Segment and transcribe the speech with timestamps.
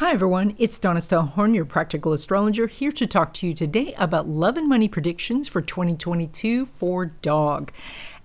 [0.00, 0.54] Hi, everyone.
[0.58, 4.68] It's Donna Stellhorn, your practical astrologer, here to talk to you today about love and
[4.68, 7.72] money predictions for 2022 for dog.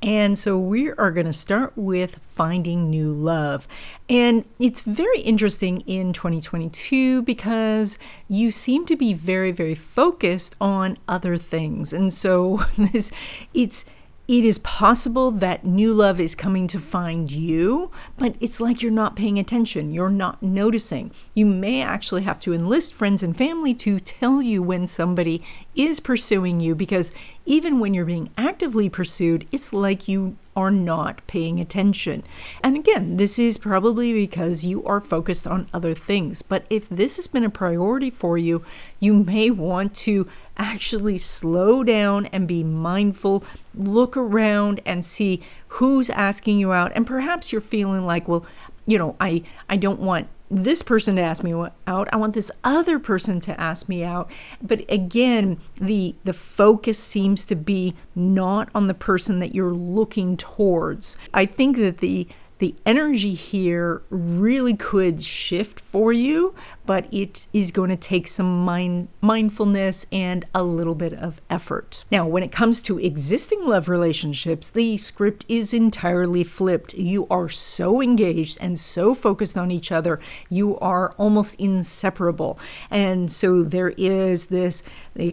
[0.01, 3.69] And so we are going to start with finding new love.
[4.09, 7.97] And it's very interesting in 2022 because
[8.27, 11.93] you seem to be very, very focused on other things.
[11.93, 13.13] And so this,
[13.53, 13.85] it's,
[14.31, 18.89] it is possible that new love is coming to find you, but it's like you're
[18.89, 19.91] not paying attention.
[19.91, 21.11] You're not noticing.
[21.33, 25.43] You may actually have to enlist friends and family to tell you when somebody
[25.75, 27.11] is pursuing you because
[27.45, 32.23] even when you're being actively pursued, it's like you are not paying attention.
[32.63, 36.41] And again, this is probably because you are focused on other things.
[36.41, 38.63] But if this has been a priority for you,
[38.99, 46.09] you may want to actually slow down and be mindful, look around and see who's
[46.09, 46.91] asking you out.
[46.95, 48.45] And perhaps you're feeling like, well,
[48.85, 51.53] you know, I, I don't want this person to ask me
[51.87, 54.29] out i want this other person to ask me out.
[54.61, 60.37] But again the the focus seems to be not on the person that you're looking
[60.37, 61.17] towards.
[61.33, 62.27] I think that the
[62.61, 66.53] the energy here really could shift for you,
[66.85, 72.05] but it is going to take some mind, mindfulness and a little bit of effort.
[72.11, 76.93] Now, when it comes to existing love relationships, the script is entirely flipped.
[76.93, 82.59] You are so engaged and so focused on each other, you are almost inseparable.
[82.91, 84.83] And so there is this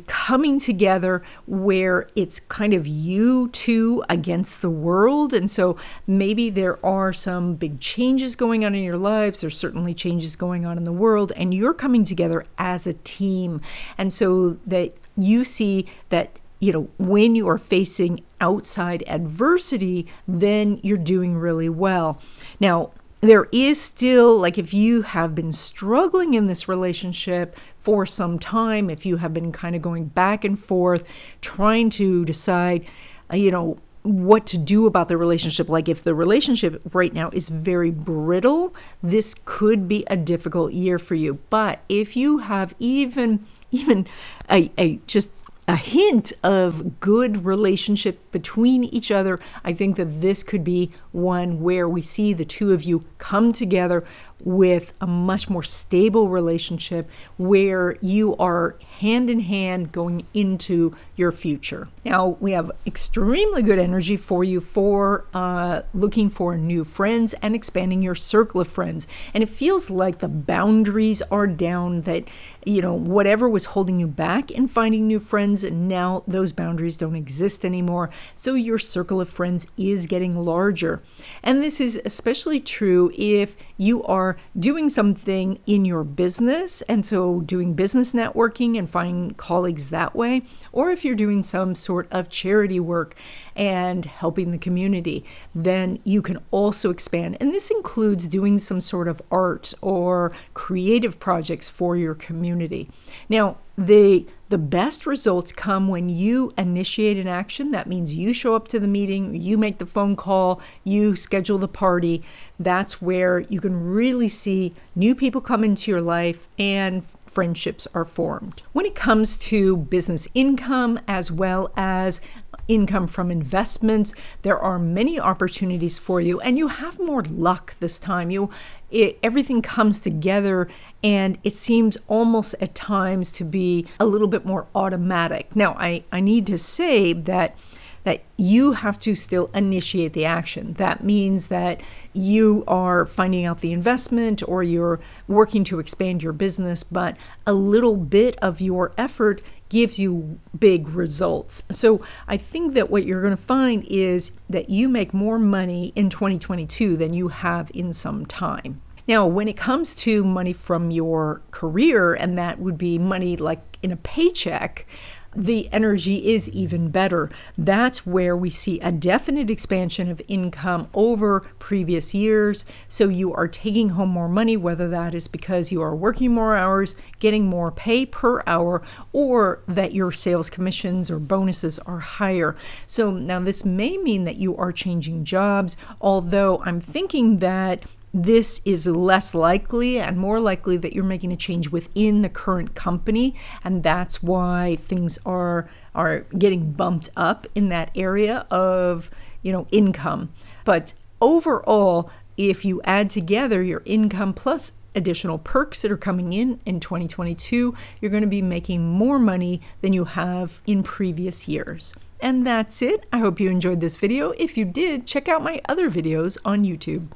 [0.06, 5.34] coming together where it's kind of you two against the world.
[5.34, 9.40] And so maybe there are some big changes going on in your lives.
[9.40, 13.60] There's certainly changes going on in the world, and you're coming together as a team.
[13.96, 20.80] And so that you see that you know, when you are facing outside adversity, then
[20.82, 22.20] you're doing really well.
[22.58, 28.38] Now, there is still, like, if you have been struggling in this relationship for some
[28.38, 31.08] time, if you have been kind of going back and forth,
[31.40, 32.86] trying to decide,
[33.32, 35.68] you know, what to do about the relationship.
[35.68, 40.98] Like, if the relationship right now is very brittle, this could be a difficult year
[40.98, 41.38] for you.
[41.50, 44.06] But if you have even even
[44.50, 45.30] a, a just
[45.68, 51.60] a hint of good relationship between each other, I think that this could be one
[51.60, 54.02] where we see the two of you come together
[54.40, 61.32] with a much more stable relationship where you are hand in hand going into your
[61.32, 61.88] future.
[62.04, 67.54] Now, we have extremely good energy for you for uh, looking for new friends and
[67.54, 69.08] expanding your circle of friends.
[69.34, 72.24] And it feels like the boundaries are down, that,
[72.64, 75.20] you know, whatever was holding you back in finding new
[75.62, 78.10] friends, now those boundaries don't exist anymore.
[78.34, 81.02] So your circle of friends is getting larger.
[81.42, 87.40] And this is especially true if you are doing something in your business, and so
[87.40, 90.42] doing business networking and finding colleagues that way,
[90.72, 93.14] or if you're doing some sort of charity work
[93.54, 97.36] and helping the community, then you can also expand.
[97.40, 102.88] And this includes doing some sort of art or creative projects for your community.
[103.28, 107.70] Now, the the best results come when you initiate an action.
[107.70, 111.58] That means you show up to the meeting, you make the phone call, you schedule
[111.58, 112.24] the party.
[112.58, 118.04] That's where you can really see new people come into your life and friendships are
[118.04, 118.62] formed.
[118.72, 122.20] When it comes to business income as well as
[122.68, 124.14] income from investments.
[124.42, 128.30] There are many opportunities for you, and you have more luck this time.
[128.30, 128.50] You,
[128.90, 130.68] it, everything comes together,
[131.02, 135.56] and it seems almost at times to be a little bit more automatic.
[135.56, 137.56] Now, I, I need to say that
[138.04, 140.74] that you have to still initiate the action.
[140.74, 141.80] That means that
[142.12, 147.16] you are finding out the investment or you're working to expand your business, but
[147.46, 151.62] a little bit of your effort gives you big results.
[151.70, 155.92] So I think that what you're going to find is that you make more money
[155.94, 158.80] in 2022 than you have in some time.
[159.06, 163.78] Now, when it comes to money from your career, and that would be money like
[163.82, 164.86] in a paycheck,
[165.34, 167.30] the energy is even better.
[167.56, 172.64] That's where we see a definite expansion of income over previous years.
[172.88, 176.56] So you are taking home more money, whether that is because you are working more
[176.56, 178.82] hours, getting more pay per hour,
[179.12, 182.56] or that your sales commissions or bonuses are higher.
[182.86, 188.60] So now this may mean that you are changing jobs, although I'm thinking that this
[188.64, 193.34] is less likely and more likely that you're making a change within the current company
[193.62, 199.10] and that's why things are are getting bumped up in that area of
[199.42, 200.30] you know income
[200.64, 206.60] but overall if you add together your income plus additional perks that are coming in
[206.66, 211.94] in 2022, you're going to be making more money than you have in previous years.
[212.20, 213.06] And that's it.
[213.12, 214.30] I hope you enjoyed this video.
[214.32, 217.08] If you did, check out my other videos on YouTube.